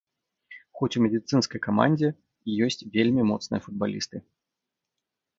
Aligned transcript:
Хоць 0.79 0.87
у 0.99 1.01
медыцынскай 1.05 1.59
камандзе 1.67 2.09
ёсць 2.67 2.85
вельмі 2.95 3.27
моцныя 3.33 3.61
футбалісты. 3.67 4.17